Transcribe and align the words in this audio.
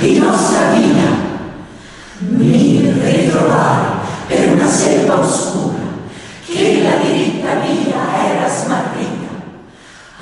di 0.00 0.18
nostra 0.18 0.70
via. 0.70 1.24
Mi 2.18 2.92
ritrovai 3.02 3.84
per 4.26 4.52
una 4.52 4.66
selva 4.66 5.20
oscura 5.20 5.78
che 6.44 6.82
la 6.82 6.96
diritta 6.96 7.54
via 7.56 8.26
era 8.26 8.48
smarrita. 8.48 9.34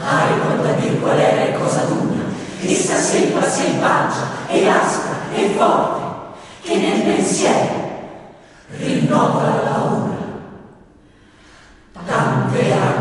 Hai 0.01 0.39
quando 0.41 0.69
a 0.69 0.73
dir 0.73 1.01
qual 1.01 1.19
era 1.19 1.45
e 1.45 1.55
cosa 1.59 1.85
dura, 1.85 2.25
questa 2.61 2.97
selva 2.97 3.49
selvaggia 3.49 4.49
e 4.49 4.69
aspra 4.69 5.17
e 5.35 5.55
forte, 5.57 6.03
che 6.63 6.77
nel 6.77 7.03
pensiero 7.03 7.83
rinnova 8.77 9.43
la 9.45 9.71
paura. 9.71 10.23
Tante 12.07 12.73
amara, 12.73 12.94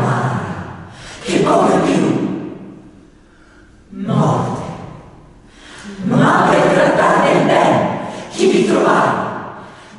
chi 8.44 8.50
vi 8.50 8.66
trovai, 8.66 9.12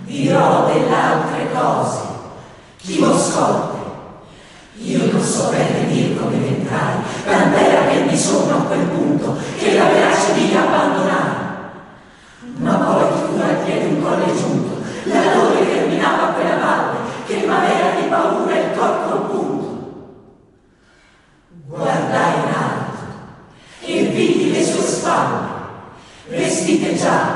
dirò 0.04 0.66
delle 0.66 0.94
altre 0.94 1.52
cose, 1.52 2.00
chi 2.78 3.00
vo 3.00 3.18
scorte. 3.18 3.74
Io 4.78 5.12
non 5.12 5.22
so 5.22 5.50
bene 5.50 5.88
dir 5.88 6.20
come 6.20 6.36
entrai, 6.48 6.96
tant'era 7.24 7.88
che 7.88 8.02
mi 8.02 8.18
sono 8.18 8.58
a 8.58 8.62
quel 8.62 8.82
punto 8.82 9.36
che 9.58 9.76
la 9.76 9.86
verace 9.86 10.34
via 10.34 10.62
abbandonai. 10.62 11.44
Ma 12.58 12.74
poi 12.76 13.06
fu 13.18 13.42
al 13.42 13.64
piede 13.64 13.86
un 13.88 14.04
colle 14.04 14.36
giunto, 14.36 14.82
laddove 15.06 15.66
terminava 15.66 16.34
quella 16.34 16.58
valle 16.58 16.98
che 17.26 17.46
m'aveva 17.48 18.00
di 18.00 18.08
paura 18.08 18.56
il 18.56 18.78
corpo 18.78 19.12
al 19.12 19.22
punto. 19.30 19.64
Guardai 21.68 22.34
in 22.36 22.54
alto 22.54 23.04
e 23.82 24.04
vidi 24.04 24.52
le 24.52 24.64
sue 24.64 24.84
spalle, 24.84 25.48
vestite 26.28 26.96
già 26.96 27.35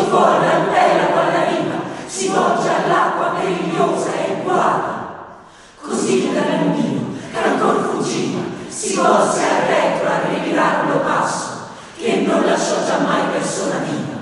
uscito 0.00 0.04
fuori 0.04 0.40
dal 0.40 0.68
pelago 0.68 1.18
alla 1.20 1.44
riva, 1.44 1.74
si 2.06 2.28
volge 2.28 2.68
all'acqua 2.68 3.34
perigliosa 3.38 4.12
e 4.14 4.40
guarda. 4.42 4.98
Così 5.80 6.28
il 6.28 6.32
bambino, 6.32 7.18
che 7.32 7.38
ancora 7.38 7.82
fuggiva, 7.82 8.40
si 8.68 8.96
volse 8.96 9.42
al 9.42 9.66
retro 9.66 10.08
a 10.08 10.28
rivirarlo 10.28 11.00
passo, 11.00 11.48
che 11.96 12.24
non 12.26 12.44
lasciò 12.44 12.76
giammai 12.84 13.22
persona 13.32 13.78
viva. 13.78 14.18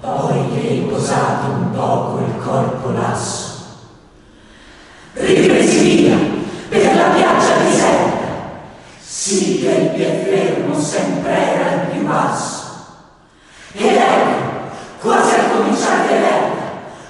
Poi 0.00 0.48
che 0.50 0.68
riposato 0.68 1.50
un 1.50 1.70
poco 1.72 2.18
il 2.24 2.42
corpo 2.42 2.90
lasso, 2.92 3.49
il 12.10 12.16
basso. 12.16 12.68
Ed 13.72 13.96
ecco, 13.96 14.76
quasi 15.00 15.34
a 15.36 15.44
cominciare 15.44 16.08
dell'erba, 16.08 16.62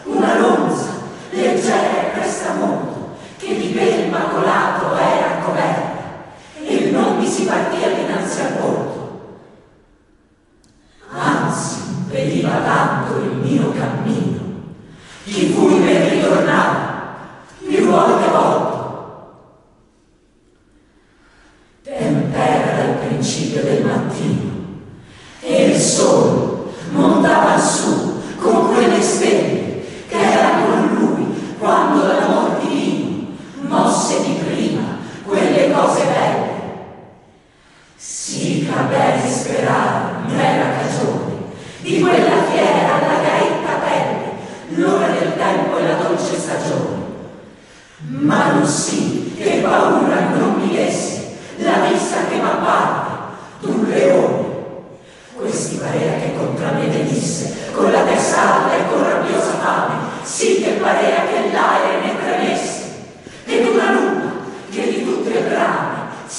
una 0.05 0.39
lonza, 0.39 0.91
leggera 1.31 2.03
e 2.03 2.11
presta 2.13 2.53
molto, 2.55 3.17
che 3.39 3.57
di 3.57 3.69
pel 3.69 4.11
macolato 4.11 4.95
era 4.97 5.39
coperta, 5.43 5.99
e 6.63 6.91
non 6.93 7.17
mi 7.17 7.27
si 7.27 7.45
partia 7.45 7.89
dinanzi 7.89 8.41
al 8.41 8.59
volto. 8.61 8.99
Anzi, 11.13 11.79
veniva 12.09 12.61
tanto 12.63 13.17
il 13.21 13.37
mio 13.37 13.73
cammino, 13.73 14.39
che 15.25 15.49
fui 15.55 15.81
per 15.81 16.00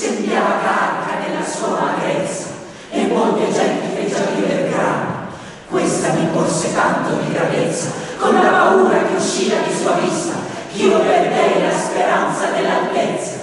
sembiava 0.02 0.58
carica 0.64 1.28
nella 1.28 1.46
sua 1.46 1.80
magrezza, 1.80 2.48
e 2.90 3.06
molte 3.06 3.54
genti 3.54 3.86
fece 3.94 4.32
vivere 4.34 4.68
grame. 4.68 5.30
Questa 5.70 6.14
mi 6.14 6.26
porse 6.34 6.74
tanto 6.74 7.22
di 7.22 7.32
gravezza, 7.32 7.92
con 8.18 8.34
la 8.34 8.50
paura 8.50 8.98
che 9.04 9.16
usciva 9.16 9.58
di 9.58 9.72
sua 9.72 9.92
vista, 9.94 10.34
io 10.74 11.00
perdei 11.02 11.62
la 11.62 11.78
speranza 11.78 12.48
dell'altezza. 12.48 13.40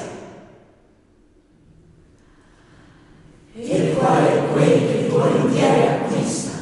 Il 3.55 3.97
quale 3.97 4.29
è 4.29 4.53
quel 4.53 4.79
che 4.79 5.09
volentieri 5.09 5.87
acquista, 5.87 6.59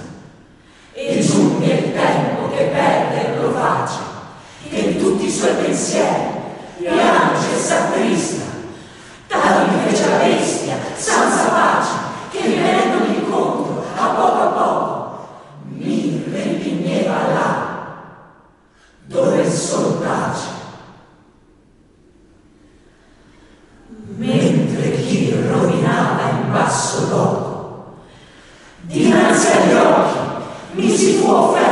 e 0.92 1.20
giunge 1.20 1.72
il 1.72 1.92
tempo 1.94 2.50
che 2.50 2.64
perde 2.64 3.40
lo 3.40 3.50
face, 3.50 3.98
che 4.68 4.98
tutti 4.98 5.24
i 5.24 5.30
suoi 5.30 5.54
pensieri 5.54 6.34
piange 6.80 7.54
e 7.54 7.58
s'attrista, 7.58 8.44
questa 10.06 10.18
bestia, 10.18 10.76
senza 10.94 11.48
pace, 11.48 11.90
che 12.30 12.46
mi 12.46 12.54
venendogli 12.54 13.16
incontro 13.16 13.84
a 13.96 14.06
poco 14.08 14.40
a 14.40 14.46
poco, 14.46 15.28
mi 15.68 16.22
ripigneva 16.30 17.26
là, 17.32 17.94
dove 19.06 19.50
sono 19.50 19.96
pace. 19.96 20.54
Mentre 24.16 24.92
chi 24.92 25.34
rovinava 25.50 26.30
in 26.30 26.52
basso 26.52 27.08
loco, 27.10 27.96
dinanzi 28.82 29.48
agli 29.48 29.74
occhi 29.74 30.18
mi 30.72 30.96
si 30.96 31.16
può 31.16 31.48
offerto 31.48 31.65